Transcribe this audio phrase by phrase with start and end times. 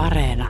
[0.00, 0.48] Areena.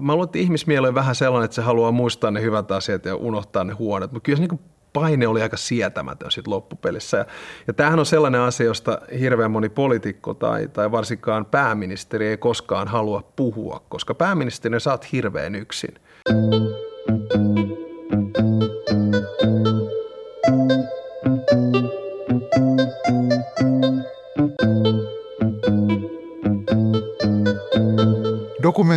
[0.00, 3.16] Mä luulen, että ihmismieli on vähän sellainen, että se haluaa muistaa ne hyvät asiat ja
[3.16, 4.60] unohtaa ne huonot, mutta kyllä se niin
[4.92, 7.16] paine oli aika sietämätön sitten loppupelissä.
[7.16, 7.26] Ja,
[7.66, 12.88] ja tämähän on sellainen asia, josta hirveän moni poliitikko tai, tai varsinkaan pääministeri ei koskaan
[12.88, 15.94] halua puhua, koska pääministeri saat hirveän yksin.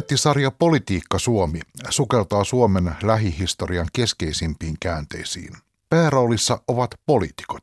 [0.08, 5.54] Dokumenttisarja Politiikka Suomi sukeltaa Suomen lähihistorian keskeisimpiin käänteisiin.
[5.90, 7.62] Pääroolissa ovat poliitikot.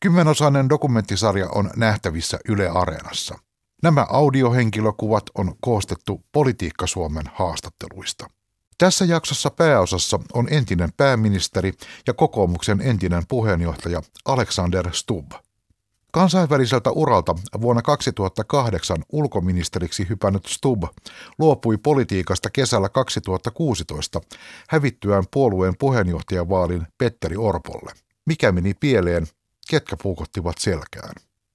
[0.00, 3.38] Kymmenosainen dokumenttisarja on nähtävissä Yle Areenassa.
[3.82, 8.26] Nämä audiohenkilökuvat on koostettu Politiikka Suomen haastatteluista.
[8.78, 11.72] Tässä jaksossa pääosassa on entinen pääministeri
[12.06, 15.32] ja kokoomuksen entinen puheenjohtaja Alexander Stubb.
[16.12, 20.84] Kansainväliseltä uralta vuonna 2008 ulkoministeriksi hypännyt Stubb
[21.38, 24.20] luopui politiikasta kesällä 2016
[24.68, 27.92] hävittyään puolueen puheenjohtajavaalin Petteri Orpolle.
[28.26, 29.26] Mikä meni pieleen,
[29.70, 31.14] ketkä puukottivat selkään.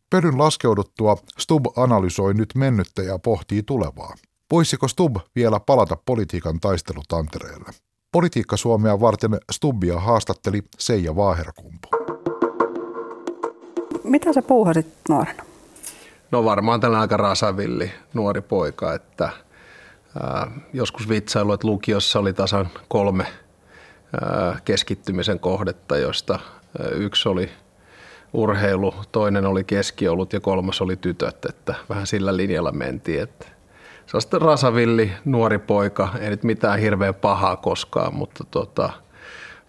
[0.10, 4.16] Pödyn laskeuduttua Stubb analysoi nyt mennyttä ja pohtii tulevaa.
[4.52, 7.70] Voisiko Stubb vielä palata politiikan taistelutantereelle?
[8.12, 12.07] Politiikka Suomea varten Stubbia haastatteli Seija Vaaherkumpu.
[14.10, 15.44] Mitä sä puuhasit nuorena?
[16.32, 19.30] No varmaan tällainen aika rasavilli nuori poika, että
[20.24, 23.26] ää, joskus vitsailu, että lukiossa oli tasan kolme
[24.22, 26.34] ää, keskittymisen kohdetta, joista
[26.80, 27.50] ää, yksi oli
[28.34, 33.46] urheilu, toinen oli keskiolut ja kolmas oli tytöt, että vähän sillä linjalla mentiin, että
[34.06, 38.90] sellaista rasavilli nuori poika, ei nyt mitään hirveän pahaa koskaan, mutta tota,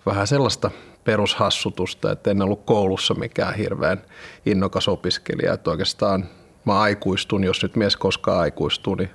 [0.07, 0.71] vähän sellaista
[1.05, 4.03] perushassutusta, että en ollut koulussa mikään hirveän
[4.47, 5.53] innokas opiskelija.
[5.53, 6.29] Että oikeastaan
[6.65, 9.11] mä aikuistun, jos nyt mies koskaan aikuistuu, niin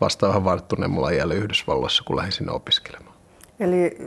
[0.00, 3.14] vasta vähän varttuneemmalla iällä Yhdysvalloissa, kun lähdin sinne opiskelemaan.
[3.60, 3.98] Eli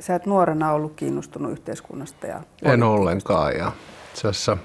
[0.00, 2.26] sä et nuorena ollut kiinnostunut yhteiskunnasta?
[2.26, 3.56] Ja en ollenkaan.
[3.56, 3.72] Ja
[4.14, 4.56] itse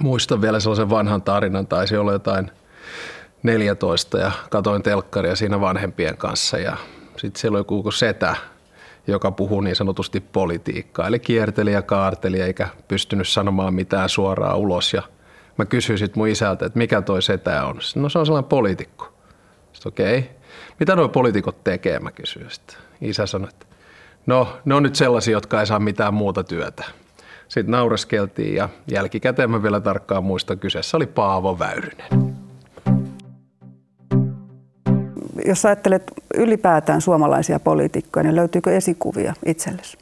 [0.00, 2.50] muistan vielä sellaisen vanhan tarinan, taisi olla jotain
[3.42, 6.76] 14 ja katoin telkkaria siinä vanhempien kanssa ja
[7.16, 8.36] sitten siellä oli joku setä,
[9.10, 11.06] joka puhuu niin sanotusti politiikkaa.
[11.06, 14.94] Eli kierteli ja kaarteli eikä pystynyt sanomaan mitään suoraan ulos.
[14.94, 15.02] Ja
[15.58, 17.80] mä kysyin sitten mun isältä, että mikä toi setä on.
[17.94, 19.12] No se on sellainen poliitikko.
[19.72, 20.30] Sitten okei, okay.
[20.80, 22.50] mitä nuo poliitikot tekee, mä kysyin.
[22.50, 23.66] Sitten isä sanoi, että
[24.26, 26.84] no ne on nyt sellaisia, jotka ei saa mitään muuta työtä.
[27.48, 32.39] Sitten naureskeltiin ja jälkikäteen mä vielä tarkkaan muistan, kyseessä oli Paavo Väyrynen
[35.46, 36.02] jos ajattelet
[36.34, 39.98] ylipäätään suomalaisia poliitikkoja, niin löytyykö esikuvia itsellesi?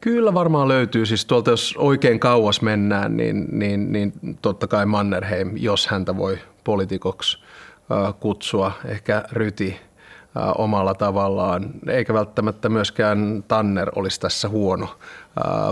[0.00, 1.06] Kyllä varmaan löytyy.
[1.06, 6.38] Siis tuolta jos oikein kauas mennään, niin, niin, niin totta kai Mannerheim, jos häntä voi
[6.64, 7.38] poliitikoksi
[8.20, 9.80] kutsua, ehkä Ryti
[10.58, 14.88] omalla tavallaan, eikä välttämättä myöskään Tanner olisi tässä huono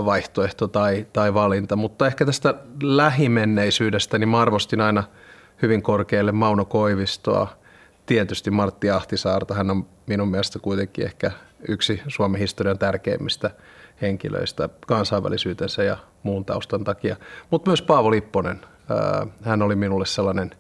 [0.05, 5.05] vaihtoehto tai, tai valinta, mutta ehkä tästä lähimenneisyydestä niin mä arvostin aina
[5.63, 7.49] hyvin korkealle Mauno Koivistoa,
[8.09, 9.55] tietysti Martti Ahtisaarta.
[9.55, 11.31] Hän on minun mielestä kuitenkin ehkä
[11.69, 13.51] yksi Suomen historian tärkeimmistä
[14.03, 17.17] henkilöistä kansainvälisyytensä ja muun taustan takia.
[17.51, 18.61] Mutta myös Paavo Lipponen.
[19.43, 20.51] Hän oli minulle sellainen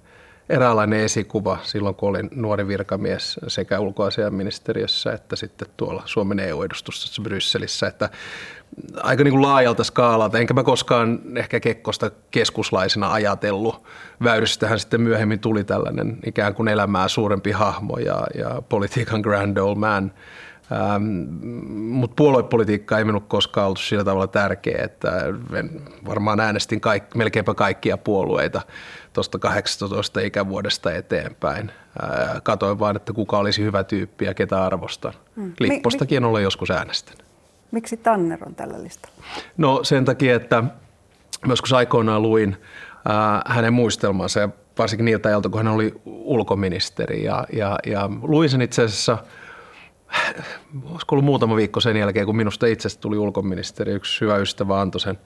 [0.48, 7.86] eräänlainen esikuva silloin, kun olin nuori virkamies sekä ulkoasiaministeriössä että sitten tuolla Suomen EU-edustustossa Brysselissä.
[7.86, 8.10] Että
[9.02, 13.82] aika niin kuin laajalta skaalalta, enkä mä koskaan ehkä Kekkosta keskuslaisena ajatellut.
[14.24, 19.76] Väyrystähän sitten myöhemmin tuli tällainen ikään kuin elämää suurempi hahmo ja, ja politiikan grand old
[19.76, 20.12] man.
[20.72, 21.02] Ähm,
[21.72, 25.12] mutta puoluepolitiikka ei minun koskaan ollut sillä tavalla tärkeä, että
[26.06, 28.60] varmaan äänestin kaik, melkeinpä kaikkia puolueita
[29.12, 31.70] tuosta 18 ikävuodesta eteenpäin.
[32.02, 35.12] Äh, katoin vain, että kuka olisi hyvä tyyppi ja ketä arvostan.
[35.36, 35.52] Hmm.
[35.60, 37.27] Lippostakin olen joskus äänestänyt.
[37.70, 39.16] Miksi Tanner on tällä listalla?
[39.56, 40.64] No sen takia, että
[41.46, 42.56] myös kun aikoinaan luin
[43.04, 44.48] ää, hänen muistelmansa ja
[44.78, 49.18] varsinkin niiltä ajalta, kun hän oli ulkoministeri ja, ja, ja luin sen itse asiassa
[50.84, 53.92] olisiko ollut muutama viikko sen jälkeen, kun minusta itsestä tuli ulkoministeri.
[53.92, 55.18] Yksi hyvä ystävä antoi sen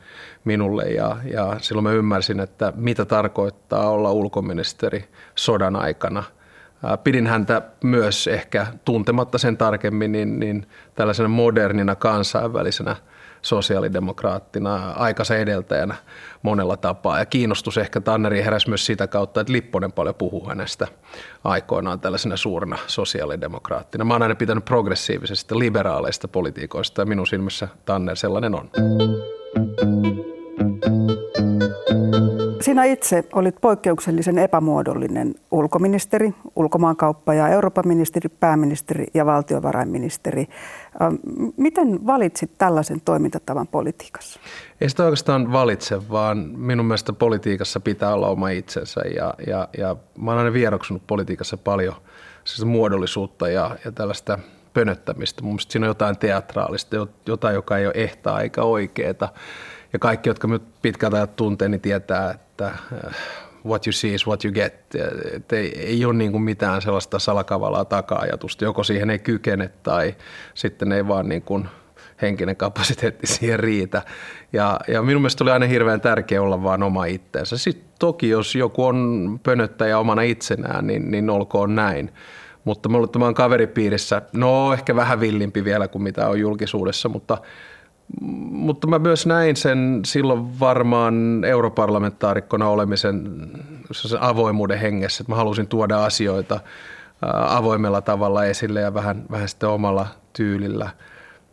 [0.45, 5.05] minulle ja, ja silloin mä ymmärsin, että mitä tarkoittaa olla ulkoministeri
[5.35, 6.25] sodan aikana–
[7.05, 12.97] Pidin häntä myös ehkä tuntematta sen tarkemmin niin, niin tällaisena modernina kansainvälisenä
[13.43, 15.95] sosiaalidemokraattina, aikansa edeltäjänä
[16.43, 17.19] monella tapaa.
[17.19, 20.89] Ja kiinnostus ehkä Tanneri heräsi myös sitä kautta, että Lipponen paljon puhuu hänestä
[21.45, 24.05] aikoinaan tällaisena suurena sosiaalidemokraattina.
[24.05, 28.71] Mä oon aina pitänyt progressiivisesta, liberaaleista politiikoista ja minun silmissä Tanner sellainen on.
[32.63, 40.47] Sinä itse olit poikkeuksellisen epämuodollinen ulkoministeri, ulkomaankauppa- ja Euroopan ministeri, pääministeri ja valtiovarainministeri.
[41.57, 44.41] Miten valitsit tällaisen toimintatavan politiikassa?
[44.81, 49.01] Ei sitä oikeastaan valitse, vaan minun mielestä politiikassa pitää olla oma itsensä.
[49.17, 51.95] Ja, ja, ja mä olen aina vieroksunut politiikassa paljon
[52.45, 54.39] siis muodollisuutta ja, ja tällaista
[54.75, 55.43] pönöttämistä.
[55.43, 59.29] Mun siinä on jotain teatraalista, jotain, joka ei ole ehtaa eikä oikeeta.
[59.93, 63.15] Ja kaikki, jotka nyt pitkältä ajat tuntee, niin tietää, että äh,
[63.67, 64.75] what you see is what you get.
[65.35, 68.65] Et ei, ei ole niin kuin mitään sellaista salakavalaa taka-ajatusta.
[68.65, 70.15] Joko siihen ei kykene tai
[70.55, 71.69] sitten ei vaan niin kuin
[72.23, 74.03] henkinen kapasiteetti siihen riitä.
[74.53, 77.59] Ja, ja minun mielestä oli aina hirveän tärkeä olla vaan oma itteensä.
[77.59, 82.13] Sitten toki, jos joku on pönöttäjä omana itsenään, niin, niin olkoon näin.
[82.65, 87.39] Mutta mulla on kaveripiirissä, no ehkä vähän villimpi vielä kuin mitä on julkisuudessa, mutta–
[88.51, 93.49] mutta mä myös näin sen silloin varmaan europarlamentaarikkona olemisen
[94.21, 96.61] avoimuuden hengessä, että mä halusin tuoda asioita
[97.49, 100.91] avoimella tavalla esille ja vähän, vähän sitten omalla tyylillä.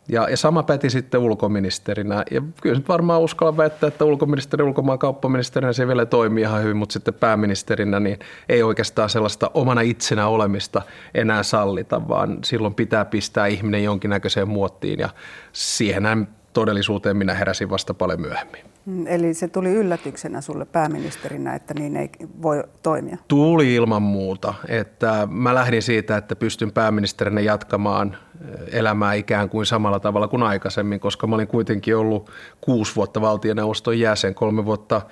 [0.08, 2.24] Ja, ja sama päti sitten ulkoministerinä.
[2.30, 6.76] Ja kyllä nyt varmaan uskalla väittää, että ulkoministeri, ulkomaan kauppaministerinä se vielä toimii ihan hyvin,
[6.76, 8.18] mutta sitten pääministerinä niin
[8.48, 10.82] ei oikeastaan sellaista omana itsenä olemista
[11.14, 15.08] enää sallita, vaan silloin pitää pistää ihminen jonkinnäköiseen muottiin ja
[15.52, 16.06] siihen
[16.52, 18.60] todellisuuteen minä heräsin vasta paljon myöhemmin.
[18.86, 22.10] Mm, eli se tuli yllätyksenä sulle pääministerinä, että niin ei
[22.42, 23.16] voi toimia?
[23.28, 24.54] Tuli ilman muuta.
[24.68, 30.42] Että mä lähdin siitä, että pystyn pääministerinä jatkamaan eh, elämää ikään kuin samalla tavalla kuin
[30.42, 32.30] aikaisemmin, koska mä olin kuitenkin ollut
[32.60, 35.02] kuusi vuotta valtioneuvoston jäsen, kolme vuotta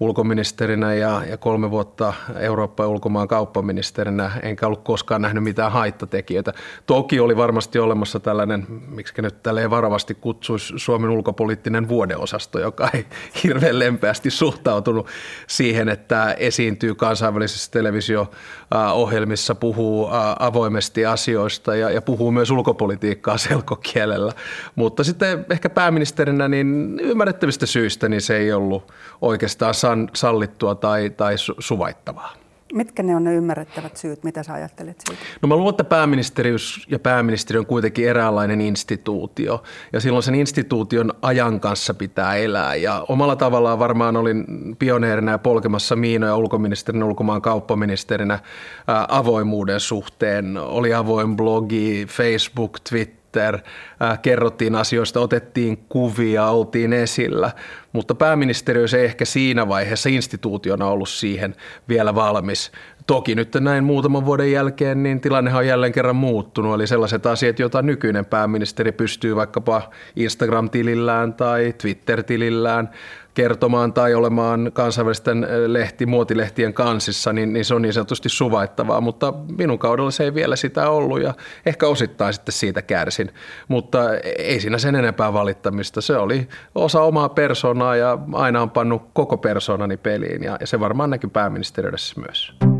[0.00, 6.52] ulkoministerinä ja, ja kolme vuotta Eurooppa- ja ulkomaan kauppaministerinä, enkä ollut koskaan nähnyt mitään haittatekijöitä.
[6.86, 13.06] Toki oli varmasti olemassa tällainen, miksi nyt tälleen varovasti kutsuisi Suomen ulkopoliittinen vuodeosasto, joka ei
[13.44, 15.06] hirveän lempeästi suhtautunut
[15.46, 20.08] siihen, että esiintyy kansainvälisessä televisio-ohjelmissa, puhuu
[20.38, 24.32] avoimesti asioista ja, ja puhuu myös ulkopolitiikkaa selkokielellä.
[24.74, 31.10] Mutta sitten ehkä pääministerinä niin ymmärrettävistä syistä niin se ei ollut oikeastaan san, sallittua tai,
[31.10, 32.34] tai suvaittavaa.
[32.74, 35.22] Mitkä ne on ne ymmärrettävät syyt, mitä sä ajattelet siitä?
[35.42, 39.62] No mä luulen, että pääministeriys ja pääministeri on kuitenkin eräänlainen instituutio
[39.92, 44.44] ja silloin sen instituution ajan kanssa pitää elää ja omalla tavallaan varmaan olin
[44.78, 48.38] pioneerina ja polkemassa miinoja ulkoministerinä, ulkomaan kauppaministerinä
[48.86, 50.56] ää, avoimuuden suhteen.
[50.56, 53.58] Oli avoin blogi, Facebook, Twitter Twitter,
[54.02, 57.50] äh, kerrottiin asioista, otettiin kuvia, oltiin esillä,
[57.92, 61.54] mutta pääministeriö ei ehkä siinä vaiheessa instituutiona ollut siihen
[61.88, 62.72] vielä valmis.
[63.08, 67.58] Toki nyt näin muutaman vuoden jälkeen, niin tilannehan on jälleen kerran muuttunut, eli sellaiset asiat,
[67.58, 72.90] joita nykyinen pääministeri pystyy vaikkapa Instagram-tilillään tai Twitter-tilillään
[73.34, 79.00] kertomaan tai olemaan kansainvälisten eh, lehti, muotilehtien kansissa, niin, niin se on niin sanotusti suvaittavaa,
[79.00, 81.34] mutta minun kaudella se ei vielä sitä ollut ja
[81.66, 83.30] ehkä osittain sitten siitä kärsin,
[83.68, 83.98] mutta
[84.38, 86.00] ei siinä sen enempää valittamista.
[86.00, 91.10] Se oli osa omaa persoonaa ja aina on pannut koko persoonani peliin ja, se varmaan
[91.10, 92.77] näkyy pääministeriössä myös.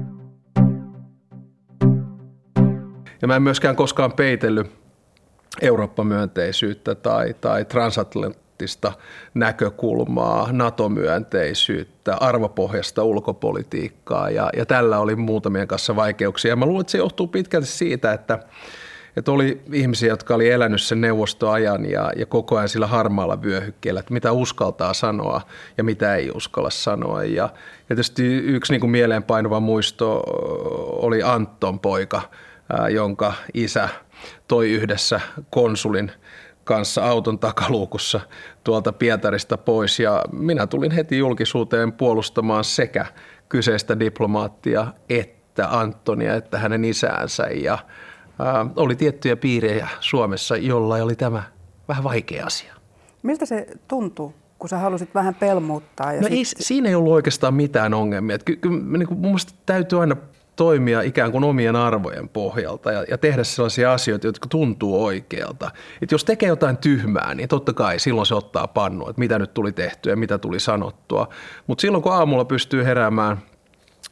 [3.23, 4.71] Ja mä en myöskään koskaan peitellyt
[5.63, 8.93] Eurooppa-myönteisyyttä tai, tai transatlanttista
[9.35, 16.57] näkökulmaa, NATO-myönteisyyttä, arvopohjasta ulkopolitiikkaa ja, ja tällä oli muutamien kanssa vaikeuksia.
[16.57, 18.39] Mä luulen, että se johtuu pitkälti siitä, että,
[19.17, 24.01] että oli ihmisiä, jotka oli elänyt sen neuvostoajan ja, ja koko ajan sillä harmaalla vyöhykkeellä,
[24.01, 25.41] että mitä uskaltaa sanoa
[25.79, 27.25] ja mitä ei uskalla sanoa.
[27.25, 27.51] Ja, ja
[27.89, 30.23] tietysti yksi niin kuin mieleenpainuva muisto
[31.03, 32.23] oli Anton poika,
[32.91, 33.89] jonka isä
[34.49, 35.21] toi yhdessä
[35.51, 36.13] konsulin
[36.65, 38.21] kanssa auton takaluukussa
[38.65, 43.07] tuolta Pietarista pois ja minä tulin heti julkisuuteen puolustamaan sekä
[43.49, 47.79] kyseistä diplomaattia että Antonia että hänen isäänsä ja
[48.39, 51.43] ää, oli tiettyjä piirejä Suomessa, jolla oli tämä
[51.89, 52.75] vähän vaikea asia.
[53.23, 56.13] Miltä se tuntuu, kun sä halusit vähän pelmuuttaa?
[56.13, 56.37] Ja no sit...
[56.37, 58.39] ei, siinä ei ollut oikeastaan mitään ongelmia.
[58.39, 60.17] Ky- ky- niin kuin mun mielestä täytyy aina
[60.59, 65.71] toimia ikään kuin omien arvojen pohjalta ja, ja tehdä sellaisia asioita, jotka tuntuu oikealta.
[66.03, 69.55] Et jos tekee jotain tyhmää, niin totta kai silloin se ottaa pannu, että mitä nyt
[69.55, 71.29] tuli tehtyä ja mitä tuli sanottua.
[71.67, 73.39] Mutta silloin kun aamulla pystyy heräämään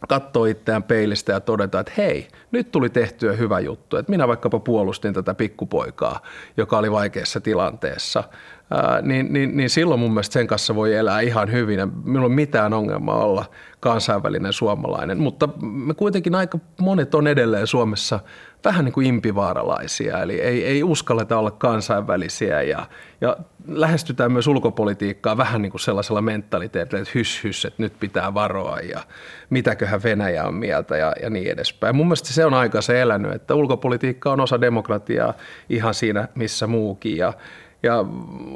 [0.08, 3.96] katsoa itseään peilistä ja todeta, että hei, nyt tuli tehtyä hyvä juttu.
[3.96, 6.20] Että minä vaikkapa puolustin tätä pikkupoikaa,
[6.56, 8.24] joka oli vaikeassa tilanteessa.
[8.70, 11.92] Ää, niin, niin, niin silloin mun mielestä sen kanssa voi elää ihan hyvin.
[12.04, 13.44] Minulla on mitään ongelmaa olla
[13.80, 18.20] kansainvälinen suomalainen, mutta me kuitenkin aika monet on edelleen Suomessa
[18.64, 22.86] vähän niin kuin impivaaralaisia, eli ei, ei uskalleta olla kansainvälisiä ja,
[23.20, 23.36] ja
[23.68, 28.80] lähestytään myös ulkopolitiikkaa vähän niin kuin sellaisella mentaliteetillä, että hys hys, että nyt pitää varoa
[28.80, 29.00] ja
[29.50, 31.96] mitäköhän Venäjä on mieltä ja, ja niin edespäin.
[31.96, 35.34] Mun mielestä se on aika se elänyt, että ulkopolitiikka on osa demokratiaa
[35.68, 37.32] ihan siinä missä muukin ja,
[37.82, 38.04] ja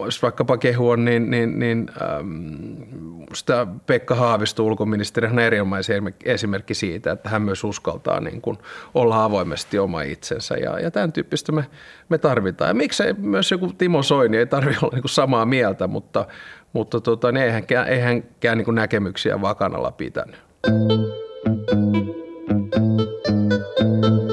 [0.05, 7.12] jos vaikkapa kehua, niin, niin, niin ähm, sitä Pekka Haavisto ulkoministeri on erinomainen esimerkki siitä,
[7.12, 8.59] että hän myös uskaltaa niin kuin
[8.95, 11.65] olla avoimesti oma itsensä ja, ja tämän tyyppistä me,
[12.09, 12.69] me tarvitaan.
[12.69, 16.27] Ja miksei myös joku Timo Soini, ei tarvitse olla niin kuin samaa mieltä, mutta,
[16.73, 18.23] mutta tota, niin eihän, eihän
[18.55, 20.37] niin kuin näkemyksiä vakanalla pitänyt.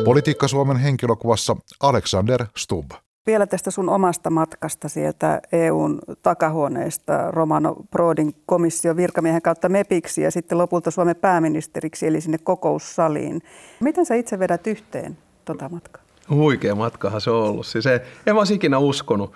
[0.05, 2.91] Politiikka Suomen henkilökuvassa Alexander Stubb.
[3.27, 10.31] Vielä tästä sun omasta matkasta sieltä EUn takahuoneesta Romano Prodin komission virkamiehen kautta MEPiksi ja
[10.31, 13.41] sitten lopulta Suomen pääministeriksi, eli sinne kokoussaliin.
[13.79, 16.01] Miten sä itse vedät yhteen tota matkaa?
[16.29, 17.65] Huikea matkahan se on ollut.
[17.65, 19.33] Siis ei, en mä olisi ikinä uskonut.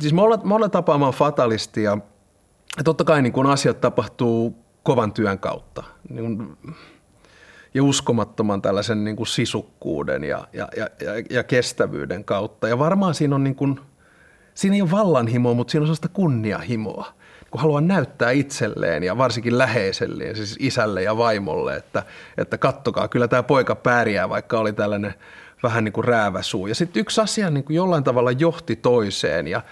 [0.00, 1.98] Siis mä olen, mä olen tapaamaan fatalistia.
[2.84, 5.82] Totta kai niin kun asiat tapahtuu kovan työn kautta.
[6.08, 6.56] Niin
[7.74, 10.88] ja uskomattoman tällaisen niin kuin sisukkuuden ja, ja, ja,
[11.30, 12.68] ja kestävyyden kautta.
[12.68, 13.80] Ja varmaan siinä on niin kuin,
[14.54, 17.12] siinä ei ole vallanhimoa, mutta siinä on sellaista kunniahimoa.
[17.50, 22.02] Kun haluaa näyttää itselleen ja varsinkin läheiselleen, siis isälle ja vaimolle, että,
[22.38, 25.14] että kattokaa, kyllä tämä poika pärjää, vaikka oli tällainen
[25.62, 26.66] vähän niin kuin rääväsuu.
[26.66, 29.48] Ja sitten yksi asia niin kuin jollain tavalla johti toiseen.
[29.48, 29.62] Ja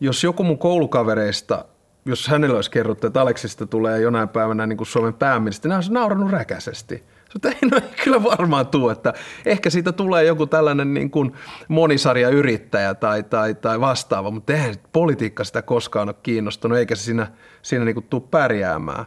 [0.00, 1.64] jos joku mun koulukavereista
[2.04, 5.92] jos hänelle olisi kerrottu, että Aleksista tulee jonain päivänä niin kuin Suomen pääministeri, hän olisi
[5.92, 7.04] naurannut räkäisesti.
[7.34, 9.14] Mutta ei, no, ei kyllä varmaan tule, että
[9.46, 11.32] ehkä siitä tulee joku tällainen niin kuin
[11.68, 17.02] monisarja yrittäjä tai, tai, tai vastaava, mutta eihän politiikka sitä koskaan ole kiinnostunut, eikä se
[17.02, 17.26] siinä,
[17.62, 19.04] siinä niin kuin tule pärjäämään.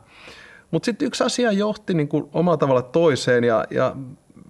[0.72, 3.96] Mutta sitten yksi asia johti niin kuin omalla tavalla toiseen ja, ja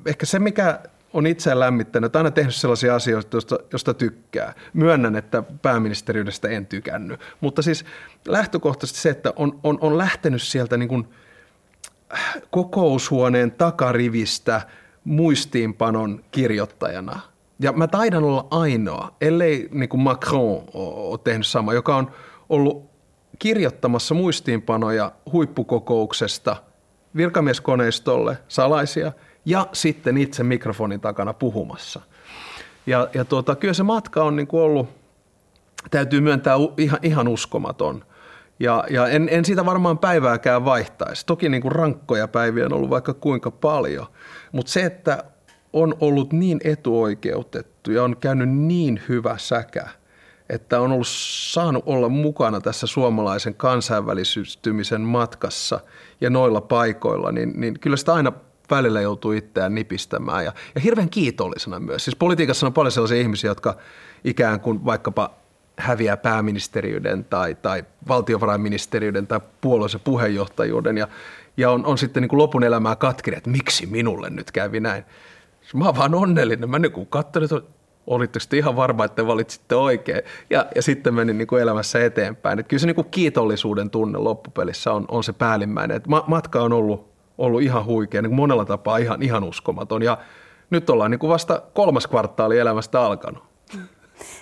[0.06, 0.80] ehkä se, mikä
[1.14, 4.54] on itseään lämmittänyt, aina tehnyt sellaisia asioita, joista, josta tykkää.
[4.74, 7.86] Myönnän, että pääministeriydestä en tykännyt, mutta siis
[8.28, 11.08] lähtökohtaisesti se, että on, on, on lähtenyt sieltä niin kuin–
[12.52, 14.62] kokoushuoneen takarivistä
[15.04, 17.20] muistiinpanon kirjoittajana.
[17.60, 22.12] Ja mä taidan olla ainoa, ellei niin kuin Macron ole tehnyt sama, joka on
[22.50, 22.92] ollut
[23.40, 26.56] kirjoittamassa muistiinpanoja huippukokouksesta
[27.16, 29.12] virkamieskoneistolle salaisia
[29.46, 32.02] ja sitten itse mikrofonin takana puhumassa.
[32.88, 34.88] Ja, ja tuota, kyllä se matka on niin kuin ollut,
[35.92, 38.04] täytyy myöntää ihan, ihan uskomaton–
[38.62, 41.26] ja, ja en, en siitä varmaan päivääkään vaihtaisi.
[41.26, 44.08] Toki niin kuin rankkoja päiviä on ollut vaikka kuinka paljon,
[44.52, 45.24] mutta se, että
[45.74, 49.88] on ollut niin etuoikeutettu ja on käynyt niin hyvä säkä,
[50.50, 51.08] että on ollut
[51.52, 55.80] saanut olla mukana tässä suomalaisen kansainvälisystymisen matkassa
[56.22, 58.32] ja noilla paikoilla, niin, niin kyllä sitä aina
[58.72, 62.06] välillä joutuu itseään nipistämään ja, ja hirveän kiitollisena myös.
[62.06, 63.78] Siis politiikassa on paljon sellaisia ihmisiä, jotka
[64.24, 65.41] ikään kuin vaikkapa
[65.82, 71.08] häviää pääministeriyden tai, tai valtiovarainministeriyden tai puolueensa puheenjohtajuuden ja,
[71.58, 75.04] ja on, on sitten niin kuin lopun elämää katkiri, että miksi minulle nyt kävi näin.
[75.74, 76.70] Mä oon vaan onnellinen.
[76.70, 77.62] Mä niin katsoin, että
[78.08, 80.22] olitteko te ihan varma, että valitsitte oikein.
[80.50, 82.60] Ja, ja sitten menin niin kuin elämässä eteenpäin.
[82.60, 85.98] Että kyllä se niin kuin kiitollisuuden tunne loppupelissä on, on se päällimmäinen.
[85.98, 90.02] Että matka on ollut, ollut ihan huikea, niin kuin monella tapaa ihan, ihan uskomaton.
[90.04, 90.18] Ja
[90.70, 93.51] nyt ollaan niin kuin vasta kolmas kvartaali elämästä alkanut.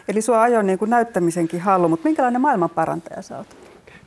[0.10, 3.58] Eli sua ajoi niin kuin näyttämisenkin hallu, mutta minkälainen maailmanparantaja sä oot?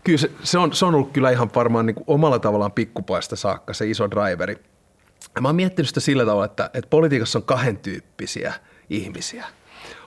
[0.05, 3.37] Kyllä se, se, on, se on ollut kyllä ihan varmaan niin kuin omalla tavallaan pikkupaista
[3.37, 4.57] saakka se iso driveri.
[5.41, 8.55] Mä oon miettinyt sitä sillä tavalla, että, että politiikassa on kahden tyyppisiä
[8.91, 9.45] ihmisiä.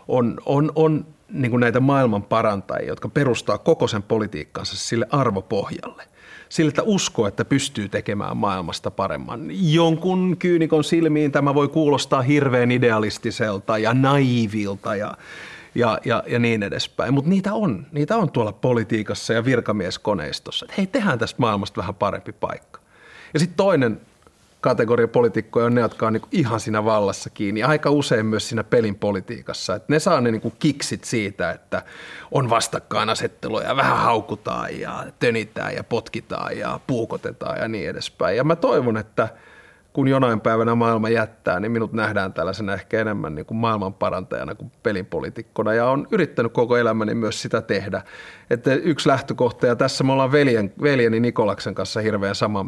[0.08, 6.04] On, on, on niin kuin näitä maailman parantajia, jotka perustaa koko sen politiikkansa sille arvopohjalle.
[6.50, 9.48] Sillä, että uskoo, että pystyy tekemään maailmasta paremman.
[9.50, 15.14] Jonkun kyynikon silmiin tämä voi kuulostaa hirveän idealistiselta ja naivilta ja,
[15.76, 17.14] ja, ja, ja niin edespäin.
[17.14, 17.88] Mutta niitä on.
[17.92, 20.66] Niitä on tuolla politiikassa ja virkamieskoneistossa.
[20.78, 22.80] Hei, tehdään tästä maailmasta vähän parempi paikka.
[23.34, 24.02] Ja sitten toinen
[24.62, 27.64] kategoria poliitikkoja on ne, jotka on niinku ihan siinä vallassa kiinni.
[27.64, 29.76] Aika usein myös siinä pelin politiikassa.
[29.76, 31.84] Et ne saa ne niinku kiksit siitä, että
[32.32, 38.38] on vastakkainasettelua ja vähän haukutaan ja tönitään ja potkitaan ja puukotetaan ja niin edespäin.
[38.38, 39.30] Ja mä toivon, että
[39.96, 44.72] kun jonain päivänä maailma jättää, niin minut nähdään tällaisena ehkä enemmän niin kuin maailmanparantajana kuin
[44.84, 45.74] pelipolitikkona.
[45.74, 48.02] Ja on yrittänyt koko elämäni myös sitä tehdä.
[48.50, 52.66] Että yksi lähtökohta, ja tässä me ollaan veljen, veljeni Nikolaksen kanssa hirveän sama,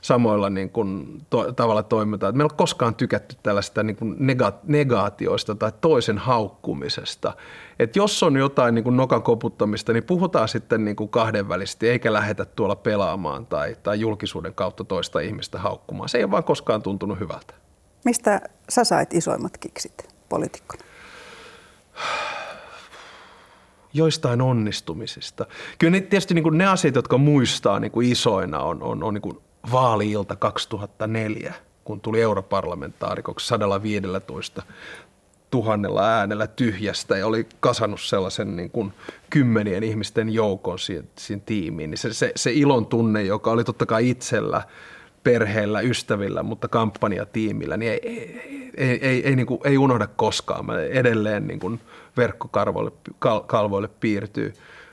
[0.00, 2.36] samoilla niin kuin to, tavalla toimitaan.
[2.36, 7.32] Meillä on koskaan tykätty tällaista niin kuin nega, negaatioista tai toisen haukkumisesta.
[7.80, 12.12] Että jos on jotain niin kuin nokan koputtamista, niin puhutaan sitten niin kuin kahdenvälisesti, eikä
[12.12, 16.08] lähetä tuolla pelaamaan tai, tai julkisuuden kautta toista ihmistä haukkumaan.
[16.08, 17.54] Se ei ole vaan koskaan tuntunut hyvältä.
[18.04, 20.82] Mistä sä sait isoimmat kiksit poliitikkona?
[23.92, 25.46] Joistain onnistumisista.
[25.78, 29.14] Kyllä ne, tietysti niin kuin ne asiat, jotka muistaa niin kuin isoina, on, on, on
[29.14, 29.38] niin kuin
[29.72, 34.62] vaali-ilta 2004, kun tuli europarlamentaarikoksi 115
[35.50, 38.92] tuhannella äänellä tyhjästä ja oli kasannut sellaisen niin kuin
[39.30, 41.90] kymmenien ihmisten joukon siihen, siihen tiimiin.
[41.90, 44.62] Niin se, se, se ilon tunne, joka oli totta kai itsellä,
[45.24, 50.66] perheellä, ystävillä, mutta kampanjatiimillä, niin ei, ei, ei, ei, ei, niin kuin, ei unohda koskaan.
[50.66, 51.80] Mä edelleen niin kuin
[52.16, 54.52] verkkokalvoille kal, kalvoille piirtyy.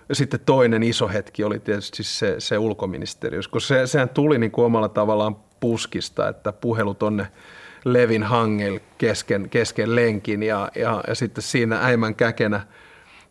[0.09, 4.51] Ja sitten toinen iso hetki oli tietysti se, se ulkoministeriös, kun se, sehän tuli niin
[4.51, 7.27] kuin omalla tavallaan puskista, että puhelu tonne–
[7.85, 12.67] Levin hangel kesken, kesken lenkin ja, ja, ja sitten siinä äimän käkenä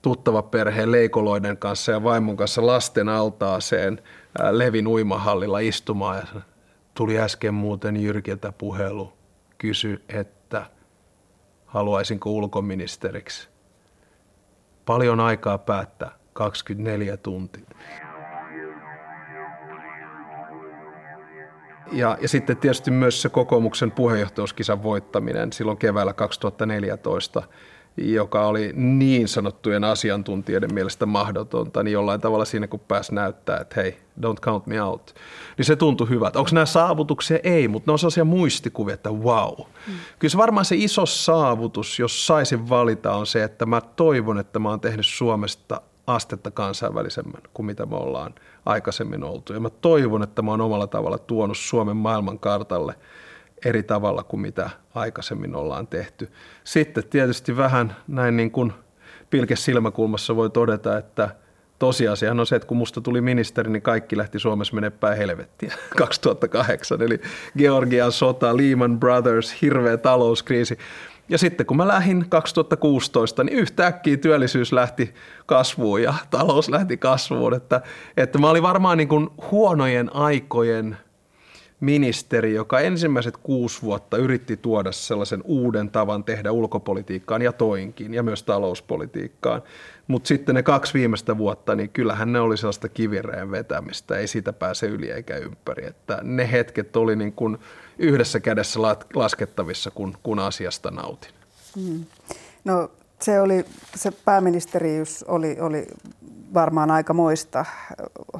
[0.03, 4.03] tuttava perheen leikoloiden kanssa ja vaimon kanssa lasten altaaseen
[4.51, 6.41] Levin uimahallilla istumaan ja
[6.95, 9.13] tuli äsken muuten Jyrkiltä puhelu,
[9.59, 10.67] kysy, että
[11.67, 13.49] haluaisinko ulkoministeriksi.
[14.85, 17.65] Paljon aikaa päättää, 24 tuntia.
[21.93, 27.43] Ja, ja sitten tietysti myös se kokoomuksen puheenjohtajuuskisan voittaminen silloin keväällä 2014,
[27.97, 33.81] joka oli niin sanottujen asiantuntijoiden mielestä mahdotonta, niin jollain tavalla siinä kun pääsi näyttää, että
[33.81, 35.15] hei, don't count me out,
[35.59, 36.39] niin se tuntui hyvältä.
[36.39, 37.39] Onko nämä saavutuksia?
[37.43, 39.59] Ei, mutta ne on sellaisia muistikuvia, että wow.
[39.59, 39.95] Mm.
[40.19, 44.59] Kyllä se varmaan se iso saavutus, jos saisin valita, on se, että mä toivon, että
[44.59, 48.35] mä oon tehnyt Suomesta astetta kansainvälisemmän kuin mitä me ollaan
[48.67, 49.53] aikaisemmin oltu.
[49.53, 52.95] Ja mä toivon, että mä oon omalla tavalla tuonut Suomen maailmankartalle
[53.65, 56.29] eri tavalla kuin mitä aikaisemmin ollaan tehty.
[56.65, 58.73] Sitten tietysti vähän näin niin kuin
[59.31, 61.29] pilke silmäkulmassa voi todeta, että
[61.79, 67.03] tosiasiahan on se, että kun musta tuli ministeri, niin kaikki lähti Suomessa menemään helvettiä 2008.
[67.03, 67.21] Eli
[67.59, 70.79] Georgian sota, Lehman Brothers, hirveä talouskriisi.
[71.29, 75.15] Ja sitten kun mä lähdin 2016, niin yhtäkkiä työllisyys lähti
[75.47, 77.55] kasvuun ja talous lähti kasvuun.
[77.55, 77.81] Että,
[78.17, 80.97] että mä olin varmaan niin kuin huonojen aikojen
[81.81, 88.23] ministeri, joka ensimmäiset kuusi vuotta yritti tuoda sellaisen uuden tavan tehdä ulkopolitiikkaan ja toinkin ja
[88.23, 89.63] myös talouspolitiikkaan.
[90.07, 94.53] Mutta sitten ne kaksi viimeistä vuotta, niin kyllähän ne oli sellaista kivireen vetämistä, ei siitä
[94.53, 95.87] pääse yli eikä ympäri.
[95.87, 97.59] Että ne hetket oli niin kuin
[97.99, 98.81] yhdessä kädessä
[99.15, 101.31] laskettavissa, kun, kun asiasta nautin.
[101.77, 102.05] Mm.
[102.65, 102.91] No
[103.23, 105.87] se, oli, se pääministeriys oli, oli
[106.55, 107.65] varmaan aika moista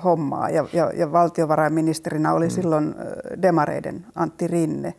[0.05, 2.51] hommaa ja, ja, ja valtiovarainministerinä oli mm.
[2.51, 2.95] silloin
[3.43, 4.95] demareiden Antti Rinne.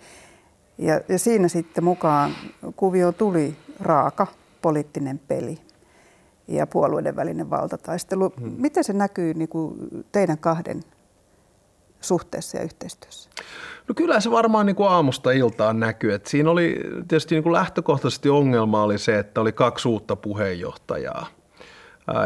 [0.78, 2.32] Ja, ja siinä sitten mukaan
[2.76, 4.28] kuvio tuli raaka
[4.62, 5.60] poliittinen peli
[6.48, 8.34] ja puolueiden välinen valtataistelu.
[8.40, 8.54] Hmm.
[8.58, 9.76] Miten se näkyy niin kuin
[10.12, 10.84] teidän kahden
[12.02, 13.30] suhteessa ja yhteistyössä?
[13.88, 16.14] No kyllä se varmaan niin kuin aamusta iltaan näkyy.
[16.14, 21.28] Et siinä oli tietysti niin kuin lähtökohtaisesti ongelma oli se, että oli kaksi uutta puheenjohtajaa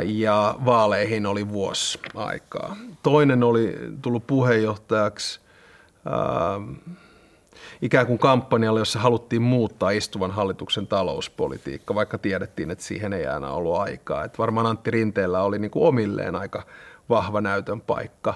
[0.04, 2.76] ja vaaleihin oli vuosi aikaa.
[3.04, 5.40] Toinen oli tullut puheenjohtajaksi
[7.82, 13.52] ikään kuin kampanjalle, jossa haluttiin muuttaa istuvan hallituksen talouspolitiikka, vaikka tiedettiin, että siihen ei enää
[13.52, 14.24] ollut aikaa.
[14.24, 16.64] Et varmaan Antti Rinteellä oli niin kuin omilleen aika
[17.10, 18.34] vahva näytön paikka.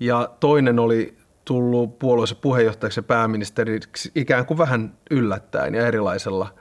[0.00, 6.54] Ja toinen oli tullut puolueensa puheenjohtajaksi ja pääministeriksi ikään kuin vähän yllättäen ja erilaisella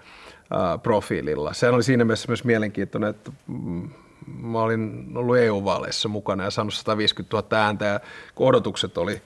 [0.84, 1.54] profiililla.
[1.54, 3.90] Se oli siinä mielessä myös mielenkiintoinen, että mm,
[4.42, 8.00] mä olin ollut EU-vaaleissa mukana ja saanut 150 000 ääntä ja
[8.36, 9.22] odotukset oli,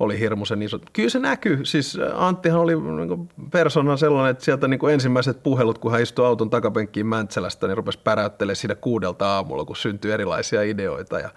[0.00, 0.82] oli hirmuisen isot.
[0.92, 1.64] Kyllä se näkyy.
[1.64, 6.50] Siis Anttihan oli niin persona sellainen, että sieltä niin ensimmäiset puhelut, kun hän istui auton
[6.50, 11.30] takapenkkiin Mäntsälästä, niin rupesi päräyttelemään siinä kuudelta aamulla, kun syntyi erilaisia ideoita ja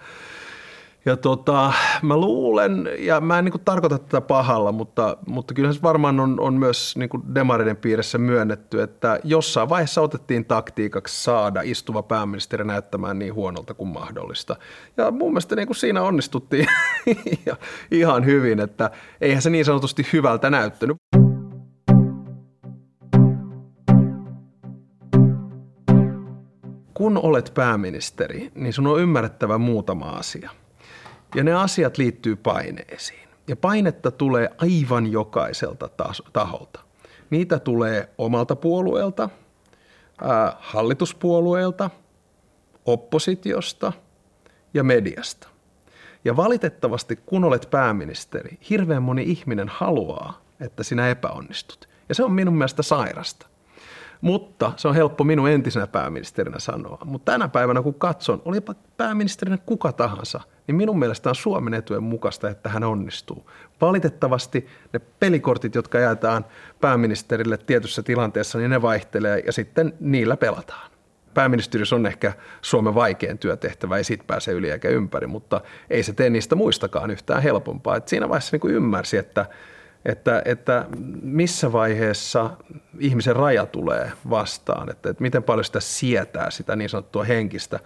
[1.04, 5.74] ja tota, mä luulen, ja mä en niin kuin tarkoita tätä pahalla, mutta, mutta kyllähän
[5.74, 11.24] se varmaan on, on myös niin kuin demareiden piirissä myönnetty, että jossain vaiheessa otettiin taktiikaksi
[11.24, 14.56] saada istuva pääministeri näyttämään niin huonolta kuin mahdollista.
[14.96, 16.66] Ja mun mielestä niin kuin siinä onnistuttiin
[17.90, 20.96] ihan hyvin, että eihän se niin sanotusti hyvältä näyttänyt.
[26.94, 30.50] Kun olet pääministeri, niin sun on ymmärrettävä muutama asia–
[31.34, 33.28] ja ne asiat liittyy paineisiin.
[33.48, 35.88] Ja painetta tulee aivan jokaiselta
[36.32, 36.80] taholta.
[37.30, 39.28] Niitä tulee omalta puolueelta,
[40.58, 41.90] hallituspuolueelta,
[42.86, 43.92] oppositiosta
[44.74, 45.48] ja mediasta.
[46.24, 51.88] Ja valitettavasti, kun olet pääministeri, hirveän moni ihminen haluaa, että sinä epäonnistut.
[52.08, 53.46] Ja se on minun mielestä sairasta.
[54.22, 56.98] Mutta se on helppo minun entisenä pääministerinä sanoa.
[57.04, 62.02] Mutta tänä päivänä kun katson, olipa pääministerinä kuka tahansa, niin minun mielestä on Suomen etujen
[62.02, 63.50] mukaista, että hän onnistuu.
[63.80, 66.44] Valitettavasti ne pelikortit, jotka jaetaan
[66.80, 70.90] pääministerille tietyssä tilanteessa, niin ne vaihtelee ja sitten niillä pelataan.
[71.34, 76.12] Pääministeriys on ehkä Suomen vaikein työtehtävä, ei siitä pääse yli eikä ympäri, mutta ei se
[76.12, 77.96] tee niistä muistakaan yhtään helpompaa.
[77.96, 79.46] Et siinä vaiheessa niin ymmärsi, että
[80.04, 80.86] että, että
[81.22, 82.50] missä vaiheessa
[82.98, 87.80] ihmisen raja tulee vastaan, että, että miten paljon sitä sietää sitä niin sanottua henkistä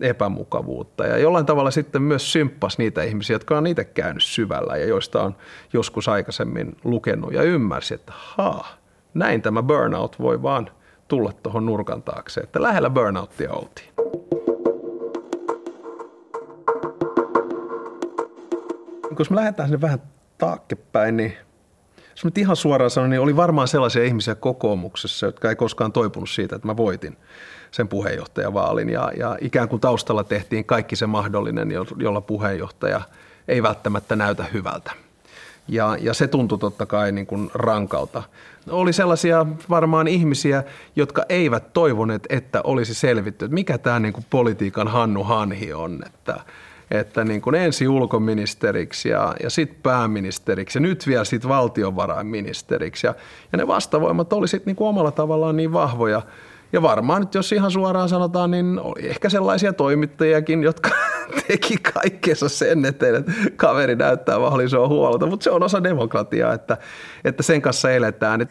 [0.00, 1.06] epämukavuutta.
[1.06, 5.22] Ja jollain tavalla sitten myös symppas niitä ihmisiä, jotka on itse käynyt syvällä ja joista
[5.22, 5.36] on
[5.72, 8.68] joskus aikaisemmin lukenut ja ymmärsi, että haa,
[9.14, 10.70] näin tämä burnout voi vaan
[11.08, 13.90] tulla tuohon nurkan taakse, että lähellä burnouttia oltiin.
[19.18, 20.02] Jos me lähdetään sinne vähän
[20.38, 21.36] taakkepäin, niin
[22.20, 26.30] jos nyt ihan suoraan sanon, niin oli varmaan sellaisia ihmisiä kokoomuksessa, jotka ei koskaan toipunut
[26.30, 27.16] siitä, että mä voitin
[27.70, 28.88] sen puheenjohtajavaalin.
[28.88, 33.00] Ja, ja ikään kuin taustalla tehtiin kaikki se mahdollinen, jolla puheenjohtaja
[33.48, 34.92] ei välttämättä näytä hyvältä.
[35.68, 38.22] Ja, ja se tuntui totta kai niin kuin rankalta.
[38.70, 40.64] Oli sellaisia varmaan ihmisiä,
[40.96, 46.02] jotka eivät toivoneet, että olisi selvitty, että mikä tämä niin kuin politiikan Hannu Hanhi on.
[46.06, 46.40] Että,
[46.90, 53.06] että niin kuin ensi ulkoministeriksi ja, ja sitten pääministeriksi ja nyt vielä sitten valtiovarainministeriksi.
[53.06, 53.14] Ja,
[53.52, 56.22] ja ne vastavoimat oli sitten niin omalla tavallaan niin vahvoja.
[56.72, 60.90] Ja varmaan nyt jos ihan suoraan sanotaan, niin oli ehkä sellaisia toimittajiakin, jotka
[61.48, 66.78] teki kaikkeensa sen eteen, että kaveri näyttää mahdollisimman huolta, mutta se on osa demokratiaa, että,
[67.24, 68.46] että sen kanssa eletään.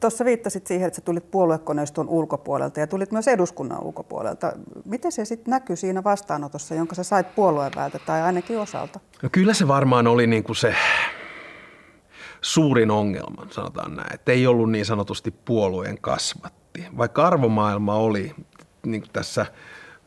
[0.00, 4.52] Tuossa viittasit siihen, että sä tulit puoluekoneiston ulkopuolelta ja tulit myös eduskunnan ulkopuolelta.
[4.84, 9.00] Miten se sitten näkyy siinä vastaanotossa, jonka sä sait puolueen päältä tai ainakin osalta?
[9.22, 10.74] No kyllä se varmaan oli niin kuin se
[12.40, 15.98] suurin ongelma, sanotaan näin, että ei ollut niin sanotusti puolueen
[16.74, 16.96] kasvatti.
[16.98, 18.34] Vaikka arvomaailma oli
[18.86, 19.46] niin tässä–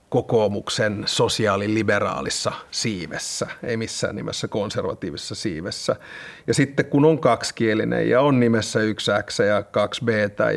[0.09, 5.95] kokoomuksen sosiaaliliberaalissa siivessä, ei missään nimessä konservatiivisessa siivessä.
[6.47, 10.09] Ja sitten kun on kaksikielinen ja on nimessä yksi X ja kaksi B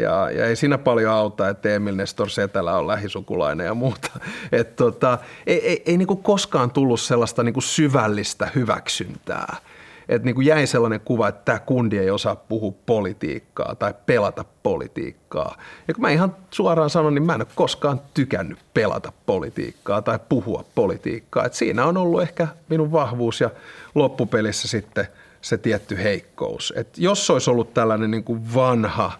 [0.03, 4.11] ja, ja ei siinä paljon auta, että Emil Nestor Setälä on lähisukulainen ja muuta.
[4.53, 9.57] Et tota, ei ei, ei niinku koskaan tullut sellaista niinku syvällistä hyväksyntää–
[10.11, 14.44] että niin kuin jäi sellainen kuva, että tämä kundi ei osaa puhua politiikkaa tai pelata
[14.62, 15.57] politiikkaa.
[15.88, 20.18] Ja kun mä ihan suoraan sanon, niin mä en ole koskaan tykännyt pelata politiikkaa tai
[20.29, 21.44] puhua politiikkaa.
[21.44, 23.51] Et siinä on ollut ehkä minun vahvuus ja
[23.94, 25.07] loppupelissä sitten
[25.40, 26.73] se tietty heikkous.
[26.77, 29.12] Et jos olisi ollut tällainen niin kuin vanha,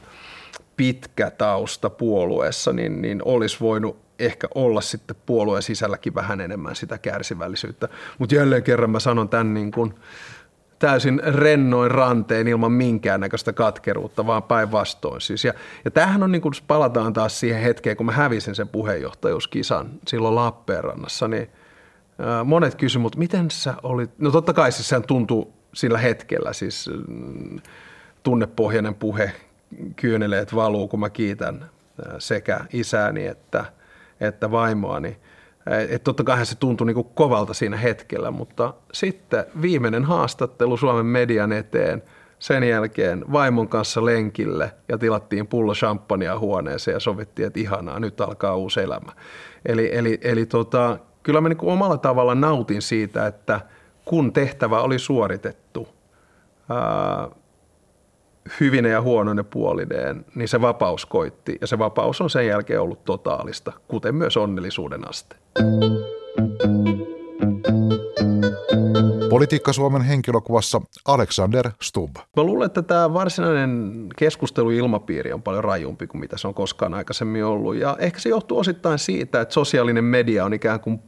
[0.77, 6.99] pitkä tausta puolueessa, niin, niin olisi voinut ehkä olla sitten puolueen sisälläkin vähän enemmän sitä
[6.99, 7.89] kärsivällisyyttä.
[8.19, 9.95] Mutta jälleen kerran mä sanon tämän niin kuin
[10.81, 15.45] täysin rennoin ranteen ilman minkäännäköistä katkeruutta, vaan päinvastoin siis.
[15.45, 19.91] Ja, ja tämähän on niin kuin, palataan taas siihen hetkeen, kun mä hävisin sen puheenjohtajuuskisan
[20.09, 21.51] silloin Lappeenrannassa, niin
[22.45, 26.91] monet kysyivät, mutta miten sä olit, no totta kai siis sehän tuntui sillä hetkellä, siis
[27.09, 27.61] mm,
[28.23, 29.33] tunnepohjainen puhe,
[29.97, 31.71] kyyneleet valuu, kun mä kiitän
[32.19, 33.65] sekä isääni että,
[34.21, 35.17] että vaimoani–
[35.79, 41.53] että totta kai se tuntui niin kovalta siinä hetkellä, mutta sitten viimeinen haastattelu Suomen median
[41.53, 42.03] eteen,
[42.39, 48.21] sen jälkeen vaimon kanssa lenkille ja tilattiin pullo champagnea huoneeseen ja sovittiin, että ihanaa, nyt
[48.21, 49.13] alkaa uusi elämä.
[49.67, 53.61] Eli, eli, eli tota, kyllä mä niin omalla tavalla nautin siitä, että
[54.05, 55.89] kun tehtävä oli suoritettu,
[56.69, 57.29] ää,
[58.61, 61.59] hyvine ja huonoine puolineen, niin se vapaus koitti.
[61.61, 65.37] Ja se vapaus on sen jälkeen ollut totaalista, kuten myös onnellisuuden aste.
[69.31, 72.17] Politiikka Suomen henkilökuvassa Alexander Stubb.
[72.37, 77.45] Mä luulen, että tämä varsinainen keskusteluilmapiiri on paljon rajumpi kuin mitä se on koskaan aikaisemmin
[77.45, 77.77] ollut.
[77.77, 81.01] Ja ehkä se johtuu osittain siitä, että sosiaalinen media on ikään kuin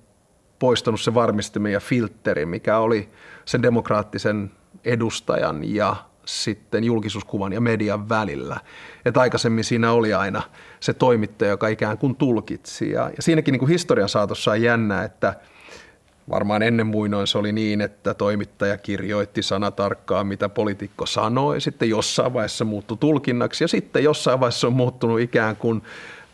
[0.58, 3.08] poistanut se varmistimen ja filtteri, mikä oli
[3.44, 4.50] sen demokraattisen
[4.84, 8.60] edustajan ja sitten julkisuuskuvan ja median välillä.
[9.04, 10.42] Että aikaisemmin siinä oli aina
[10.80, 12.90] se toimittaja, joka ikään kuin tulkitsi.
[12.90, 15.34] Ja, ja siinäkin niin kuin historian saatossa on jännä, että
[16.30, 21.60] varmaan ennen muinoin se oli niin, että toimittaja kirjoitti sanatarkkaan, mitä poliitikko sanoi.
[21.60, 25.82] Sitten jossain vaiheessa muuttui tulkinnaksi ja sitten jossain vaiheessa on muuttunut ikään kuin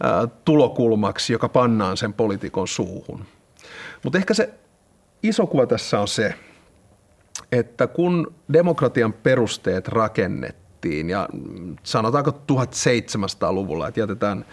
[0.04, 3.24] ä, tulokulmaksi, joka pannaan sen poliitikon suuhun.
[4.02, 4.50] Mutta ehkä se
[5.22, 6.34] iso kuva tässä on se,
[7.52, 11.28] että kun demokratian perusteet rakennettiin ja
[11.82, 14.44] sanotaanko 1700-luvulla, että jätetään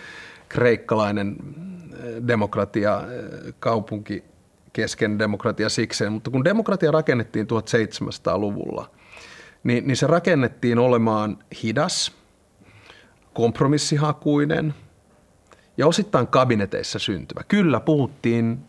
[0.50, 1.36] kreikkalainen
[2.28, 3.02] demokratia,
[3.60, 4.24] kaupunki
[4.74, 8.90] kesken demokratia sikseen, mutta kun demokratia rakennettiin 1700-luvulla,
[9.64, 12.12] niin, niin se rakennettiin olemaan hidas,
[13.34, 14.74] kompromissihakuinen
[15.78, 17.42] ja osittain kabineteissa syntyvä.
[17.48, 18.60] Kyllä puhuttiin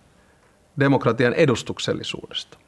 [0.81, 2.59] demokratian edustuksellisuudesta.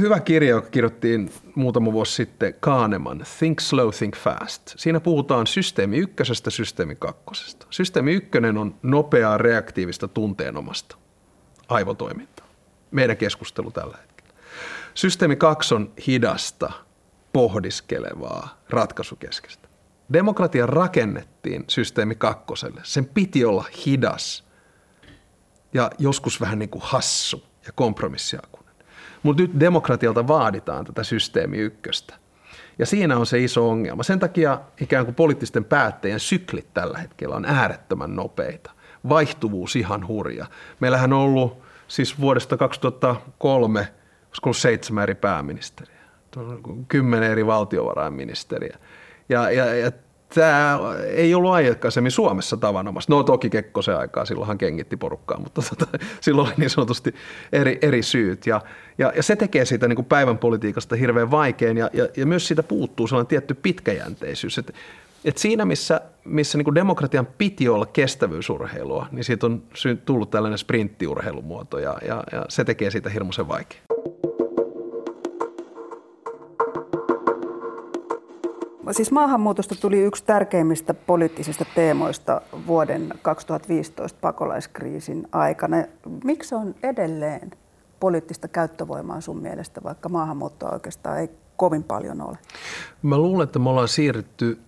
[0.00, 4.62] Hyvä kirja, joka kirjoittiin muutama vuosi sitten, Kahneman, Think Slow, Think Fast.
[4.76, 7.66] Siinä puhutaan systeemi ykkösestä, systeemi kakkosesta.
[7.70, 10.96] Systeemi ykkönen on nopeaa, reaktiivista, tunteenomasta
[11.68, 12.46] aivotoimintaa.
[12.90, 14.34] Meidän keskustelu tällä hetkellä.
[14.94, 16.72] Systeemi kaksi on hidasta,
[17.32, 19.68] pohdiskelevaa, ratkaisukeskeistä.
[20.12, 22.80] Demokratia rakennettiin systeemi kakkoselle.
[22.84, 24.44] Sen piti olla hidas
[25.74, 28.63] ja joskus vähän niin kuin hassu ja kompromissiakuinen.
[29.24, 32.14] Mutta nyt demokratialta vaaditaan tätä systeemi ykköstä.
[32.78, 34.02] Ja siinä on se iso ongelma.
[34.02, 38.70] Sen takia ikään kuin poliittisten päättäjien syklit tällä hetkellä on äärettömän nopeita.
[39.08, 40.46] Vaihtuvuus ihan hurja.
[40.80, 46.00] Meillähän on ollut siis vuodesta 2003, olisiko ollut seitsemän eri pääministeriä,
[46.88, 48.78] kymmenen eri valtiovarainministeriä.
[49.28, 49.90] Ja, ja, ja
[50.34, 53.12] tämä ei ollut aikaisemmin Suomessa tavanomaista.
[53.12, 57.14] No toki Kekkosen aikaa, silloinhan kengitti porukkaa, mutta tota, silloin oli niin sanotusti
[57.52, 58.46] eri, eri syyt.
[58.46, 58.60] Ja,
[58.98, 62.48] ja, ja se tekee siitä niin kuin päivän politiikasta hirveän vaikean ja, ja, ja myös
[62.48, 64.58] siitä puuttuu sellainen tietty pitkäjänteisyys.
[64.58, 64.74] Et,
[65.24, 69.62] et siinä, missä, missä niin kuin demokratian piti olla kestävyysurheilua, niin siitä on
[70.04, 73.93] tullut tällainen sprinttiurheilumuoto ja, ja, ja se tekee siitä hirmuisen vaikeaa.
[78.90, 85.76] Siis maahanmuutosta tuli yksi tärkeimmistä poliittisista teemoista vuoden 2015 pakolaiskriisin aikana.
[86.24, 87.50] Miksi on edelleen
[88.00, 92.38] poliittista käyttövoimaa sun mielestä, vaikka maahanmuuttoa oikeastaan ei kovin paljon ole?
[93.02, 94.58] Mä luulen, että me ollaan siirrytty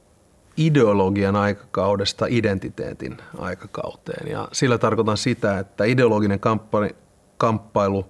[0.56, 4.30] ideologian aikakaudesta identiteetin aikakauteen.
[4.30, 6.40] Ja sillä tarkoitan sitä, että ideologinen
[7.36, 8.06] kamppailu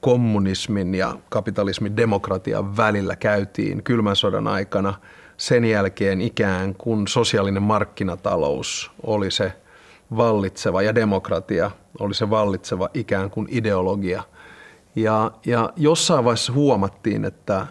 [0.00, 4.94] kommunismin ja kapitalismin demokratian välillä käytiin kylmän sodan aikana–
[5.36, 9.52] sen jälkeen ikään kuin sosiaalinen markkinatalous oli se
[10.16, 14.22] vallitseva ja demokratia oli se vallitseva ikään kuin ideologia.
[14.96, 17.66] Ja, ja jossain vaiheessa huomattiin, että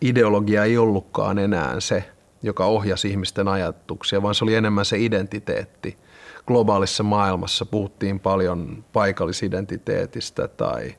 [0.00, 2.04] ideologia ei ollutkaan enää se,
[2.42, 5.96] joka ohjasi ihmisten ajatuksia, vaan se oli enemmän se identiteetti.
[6.46, 10.94] Globaalissa maailmassa puhuttiin paljon paikallisidentiteetistä tai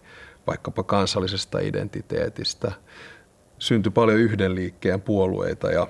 [0.47, 2.71] vaikkapa kansallisesta identiteetistä–
[3.63, 5.87] syntyi paljon yhden liikkeen puolueita ja,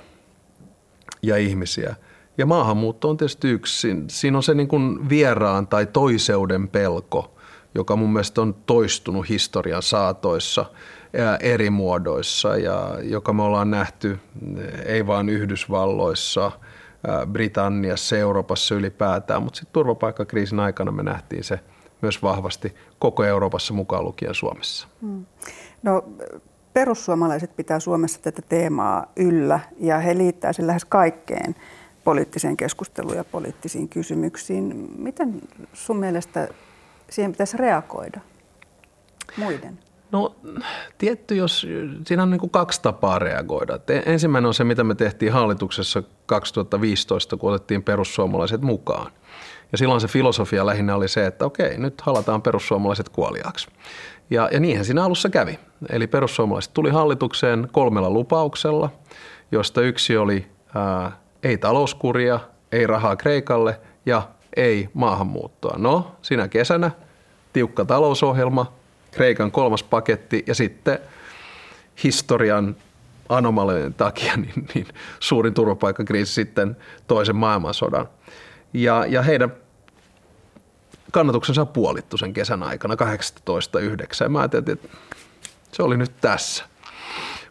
[1.22, 1.96] ja ihmisiä.
[2.38, 3.96] Ja maahanmuutto on tietysti yksi.
[4.08, 7.36] Siinä on se niin kuin vieraan tai toiseuden pelko,
[7.76, 10.66] joka mun mielestä on toistunut historian saatoissa
[11.40, 14.20] eri muodoissa ja joka me ollaan nähty
[14.86, 16.52] ei vain Yhdysvalloissa,
[17.32, 21.60] Britanniassa, Euroopassa ylipäätään, mutta sitten turvapaikkakriisin aikana me nähtiin se
[22.02, 24.88] myös vahvasti koko Euroopassa mukaan lukien Suomessa.
[25.02, 25.26] Hmm.
[25.84, 26.04] No
[26.74, 31.56] perussuomalaiset pitää Suomessa tätä teemaa yllä ja he liittää sen lähes kaikkeen
[32.04, 34.90] poliittiseen keskusteluun ja poliittisiin kysymyksiin.
[34.98, 35.42] Miten
[35.74, 36.48] sun mielestä
[37.10, 38.22] siihen pitäisi reagoida
[39.38, 39.80] muiden?
[40.12, 40.36] No
[40.98, 41.68] tietty, jos
[42.08, 43.80] siinä on niin kuin kaksi tapaa reagoida.
[44.06, 49.12] ensimmäinen on se, mitä me tehtiin hallituksessa 2015, kun otettiin perussuomalaiset mukaan.
[49.74, 53.68] Ja silloin se filosofia lähinnä oli se, että okei, nyt halataan perussuomalaiset kuoliaaksi.
[54.30, 55.60] Ja, ja niinhän siinä alussa kävi.
[55.90, 58.90] Eli perussuomalaiset tuli hallitukseen kolmella lupauksella,
[59.52, 61.12] josta yksi oli ää,
[61.44, 62.40] ei talouskuria,
[62.72, 64.22] ei rahaa Kreikalle ja
[64.56, 65.78] ei maahanmuuttoa.
[65.78, 66.92] No, siinä kesänä
[67.54, 68.74] tiukka talousohjelma,
[69.12, 71.00] Kreikan kolmas paketti ja sitten
[72.04, 72.76] historian
[73.30, 74.88] anomalien takia niin, niin
[75.20, 78.10] suurin turvapaikkakriisi sitten toisen maailmansodan.
[78.74, 79.63] Ja, ja heidän
[81.14, 84.30] kannatuksensa puolittu sen kesän aikana 18-9.
[84.30, 84.88] Mä ajattelin, että
[85.72, 86.66] se oli nyt tässä.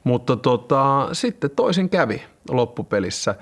[0.05, 3.35] Mutta tota, sitten toisin kävi loppupelissä.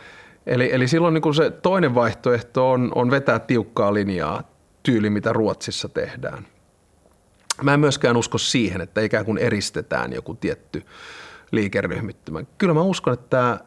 [0.46, 4.42] Eli, eli silloin niin se toinen vaihtoehto on, on vetää tiukkaa linjaa
[4.82, 6.46] tyyli, mitä Ruotsissa tehdään.
[7.62, 10.82] Mä en myöskään usko siihen, että ikään kuin eristetään joku tietty
[11.50, 12.42] liikeryhmittymä.
[12.58, 13.60] Kyllä mä uskon, että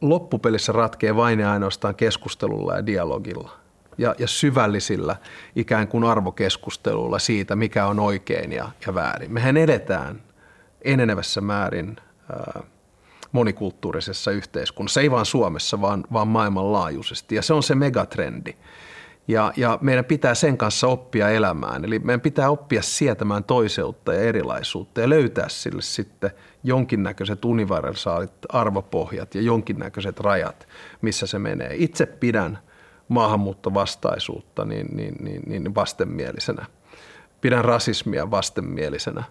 [0.00, 3.59] loppupelissä ratkee vain ja ainoastaan keskustelulla ja dialogilla
[4.00, 5.16] ja, ja syvällisillä
[5.56, 9.32] ikään kuin arvokeskustelulla siitä, mikä on oikein ja, ja väärin.
[9.32, 10.22] Mehän edetään
[10.82, 11.96] enenevässä määrin
[12.32, 12.62] ää,
[13.32, 17.34] monikulttuurisessa yhteiskunnassa, ei vain Suomessa, vaan, vaan maailmanlaajuisesti.
[17.34, 18.54] Ja se on se megatrendi.
[19.28, 21.84] Ja, ja meidän pitää sen kanssa oppia elämään.
[21.84, 26.30] Eli meidän pitää oppia sietämään toiseutta ja erilaisuutta ja löytää sille sitten
[26.64, 30.68] jonkinnäköiset universaalit arvopohjat ja jonkinnäköiset rajat,
[31.02, 31.74] missä se menee.
[31.74, 32.58] Itse pidän
[33.10, 36.66] maahanmuuttovastaisuutta niin, niin, niin, niin vastenmielisenä.
[37.40, 39.24] Pidän rasismia vastenmielisenä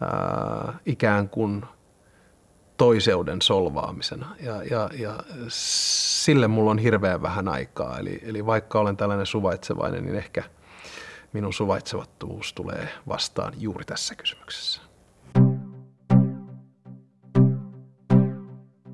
[0.00, 1.64] ää, ikään kuin
[2.76, 4.36] toiseuden solvaamisena.
[4.40, 5.14] Ja, ja, ja
[5.48, 7.98] sille mulla on hirveän vähän aikaa.
[7.98, 10.42] Eli, eli vaikka olen tällainen suvaitsevainen, niin ehkä
[11.32, 14.82] minun suvaitsevattomuus tulee vastaan juuri tässä kysymyksessä.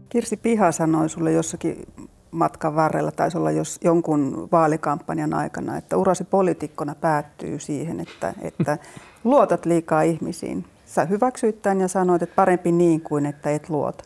[0.09, 1.87] Kirsi Piha sanoi sulle jossakin
[2.35, 8.79] matkan varrella, taisi olla jos jonkun vaalikampanjan aikana, että urasi poliitikkona päättyy siihen, että, että
[9.25, 10.65] luotat liikaa ihmisiin.
[10.87, 14.05] Sä hyväksyit tämän ja sanoit, että parempi niin kuin, että et luota.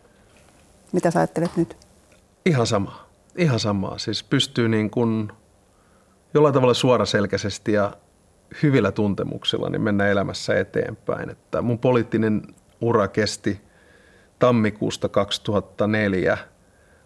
[0.92, 1.76] Mitä sä ajattelet nyt?
[2.46, 3.06] Ihan sama.
[3.36, 3.98] Ihan sama.
[3.98, 5.32] Siis pystyy niin kuin
[6.34, 7.92] jollain tavalla suoraselkäisesti ja
[8.62, 11.30] hyvillä tuntemuksilla niin mennä elämässä eteenpäin.
[11.30, 12.42] Että mun poliittinen
[12.80, 13.60] ura kesti
[14.38, 16.38] tammikuusta 2004,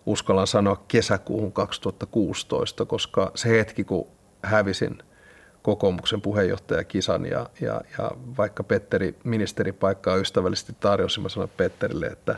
[0.07, 4.07] uskallan sanoa kesäkuuhun 2016, koska se hetki, kun
[4.43, 4.99] hävisin
[5.63, 12.37] kokoomuksen puheenjohtajakisan ja, ja, ja vaikka Petteri ministeripaikkaa ystävällisesti tarjosi, mä sanoin Petterille, että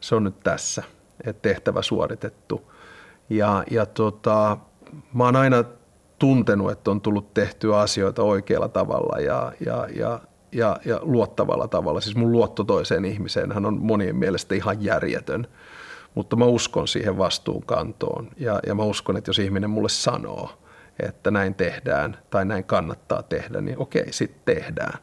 [0.00, 0.82] se on nyt tässä,
[1.24, 2.72] että tehtävä suoritettu.
[3.30, 4.56] Ja, ja tota,
[5.14, 5.64] mä oon aina
[6.18, 10.20] tuntenut, että on tullut tehtyä asioita oikealla tavalla ja, ja, ja,
[10.52, 12.00] ja, ja luottavalla tavalla.
[12.00, 15.46] Siis mun luotto toiseen ihmiseen hän on monien mielestä ihan järjetön,
[16.14, 20.50] mutta mä uskon siihen vastuunkantoon ja, ja mä uskon, että jos ihminen mulle sanoo,
[21.00, 24.98] että näin tehdään tai näin kannattaa tehdä, niin okei, sitten tehdään.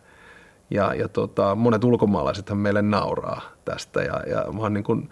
[0.69, 5.09] Ja, ja tota, monet ulkomaalaisethan meille nauraa tästä ja, ja mä oon niin kuin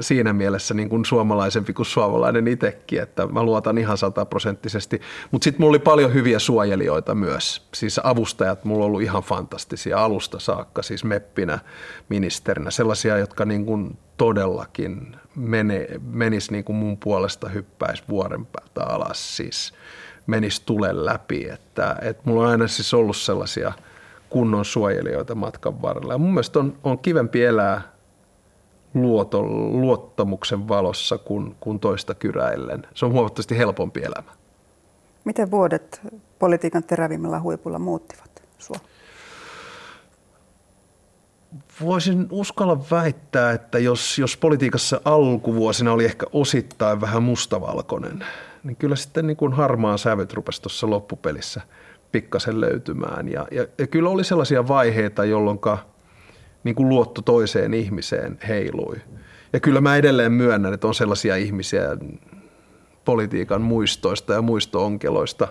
[0.00, 5.00] siinä mielessä niin kuin suomalaisempi kuin suomalainen itsekin, että mä luotan ihan sataprosenttisesti.
[5.30, 7.68] Mutta sitten mulla oli paljon hyviä suojelijoita myös.
[7.74, 11.58] Siis avustajat mulla on ollut ihan fantastisia alusta saakka, siis meppinä,
[12.08, 12.70] ministerinä.
[12.70, 19.36] Sellaisia, jotka niin kuin todellakin mene, menis niin kuin mun puolesta hyppäisi vuoren päältä alas.
[19.36, 19.74] Siis
[20.26, 21.48] menisi tule läpi.
[21.48, 23.72] Että, että mulla on aina siis ollut sellaisia
[24.30, 26.14] kunnon suojelijoita matkan varrella.
[26.14, 27.82] Ja mun mielestä on, on kivempi elää
[28.94, 32.86] luoton, luottamuksen valossa kuin, kuin toista kyräillen.
[32.94, 34.32] Se on huomattavasti helpompi elämä.
[35.24, 36.00] Miten vuodet
[36.38, 38.80] politiikan terävimmällä huipulla muuttivat sinua?
[41.80, 48.24] Voisin uskalla väittää, että jos, jos politiikassa alkuvuosina oli ehkä osittain vähän mustavalkoinen,
[48.64, 51.60] niin kyllä sitten niin kuin harmaan sävyt rupesi tuossa loppupelissä
[52.12, 53.28] pikkasen löytymään.
[53.28, 55.58] Ja, ja, ja kyllä oli sellaisia vaiheita, jolloin
[56.64, 58.96] niin kuin luotto toiseen ihmiseen heilui.
[59.52, 61.96] Ja kyllä mä edelleen myönnän, että on sellaisia ihmisiä
[63.04, 65.48] politiikan muistoista ja muistoonkeloista,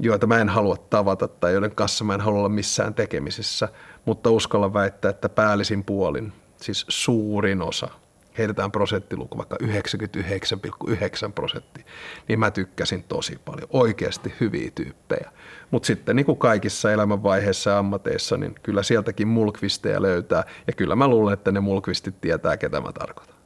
[0.00, 3.68] joita mä en halua tavata tai joiden kanssa mä en halua olla missään tekemisissä,
[4.04, 7.88] mutta uskalla väittää, että päällisin puolin, siis suurin osa–
[8.38, 11.84] heitetään prosenttiluku vaikka 99,9 prosenttia,
[12.28, 13.68] niin mä tykkäsin tosi paljon.
[13.72, 15.30] Oikeasti hyviä tyyppejä.
[15.70, 20.44] Mutta sitten niin kuin kaikissa elämänvaiheissa ja ammateissa, niin kyllä sieltäkin mulkvistejä löytää.
[20.66, 23.36] Ja kyllä mä luulen, että ne mulkvistit tietää, ketä mä tarkoitan.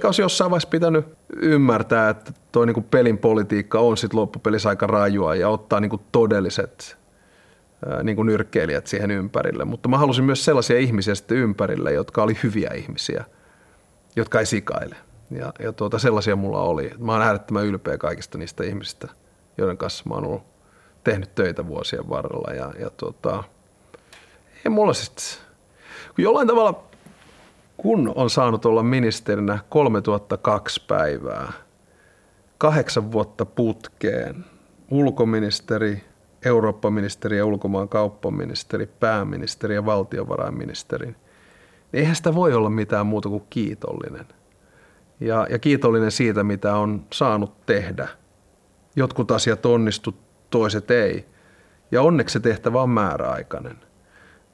[0.00, 4.86] Ehkä olisi jossain vaiheessa pitänyt ymmärtää, että tuo niin pelin politiikka on sitten loppupelissä aika
[4.86, 6.98] rajua ja ottaa niin todelliset
[8.02, 9.64] niin nyrkkeilijät siihen ympärille.
[9.64, 13.24] Mutta mä halusin myös sellaisia ihmisiä sitten ympärille, jotka oli hyviä ihmisiä,
[14.16, 14.96] jotka ei sikaile.
[15.30, 16.90] Ja, ja tuota, sellaisia mulla oli.
[16.98, 19.08] Mä oon äärettömän ylpeä kaikista niistä ihmisistä,
[19.58, 20.42] joiden kanssa mä oon ollut
[21.04, 22.54] tehnyt töitä vuosien varrella.
[22.54, 23.44] Ja, ja tuota,
[24.64, 25.24] ei mulla sitten,
[26.18, 26.89] jollain tavalla,
[27.82, 31.52] kun on saanut olla ministerinä 3002 päivää,
[32.58, 34.44] kahdeksan vuotta putkeen,
[34.90, 36.04] ulkoministeri,
[36.44, 41.16] Eurooppa-ministeri ja ulkomaan kauppaministeri, pääministeri ja valtiovarainministeri, niin
[41.92, 44.26] eihän sitä voi olla mitään muuta kuin kiitollinen.
[45.20, 48.08] Ja, ja kiitollinen siitä, mitä on saanut tehdä.
[48.96, 50.14] Jotkut asiat onnistu,
[50.50, 51.26] toiset ei.
[51.90, 53.76] Ja onneksi se tehtävä on määräaikainen.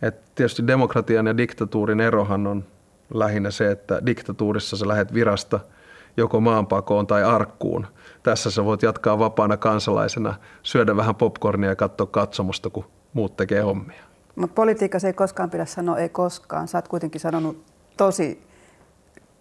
[0.03, 2.65] Et tietysti demokratian ja diktatuurin erohan on
[3.15, 5.61] lähinnä se, että diktatuurissa sä lähdet virasta–
[6.17, 7.87] joko maanpakoon tai arkkuun.
[8.23, 13.61] Tässä sä voit jatkaa vapaana kansalaisena, syödä vähän popcornia ja katsoa katsomusta, kun muut tekee
[13.61, 14.03] hommia.
[14.37, 16.69] Mutta politiikassa ei koskaan pidä sanoa ei koskaan.
[16.69, 17.65] Sä oot kuitenkin sanonut
[17.97, 18.47] tosi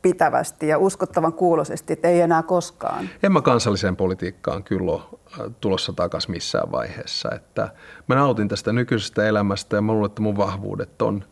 [0.01, 3.10] pitävästi ja uskottavan kuulosesti, että ei enää koskaan.
[3.23, 7.30] En mä kansalliseen politiikkaan kyllä ole äh, tulossa takaisin missään vaiheessa.
[7.36, 7.69] Että
[8.08, 11.23] mä nautin tästä nykyisestä elämästä ja mä luulen, että mun vahvuudet on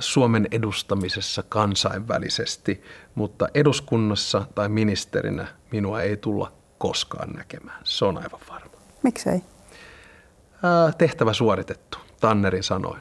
[0.00, 2.82] Suomen edustamisessa kansainvälisesti,
[3.14, 7.80] mutta eduskunnassa tai ministerinä minua ei tulla koskaan näkemään.
[7.84, 8.70] Se on aivan varma.
[9.02, 9.40] Miksei?
[10.98, 13.00] Tehtävä suoritettu, Tannerin sanoin.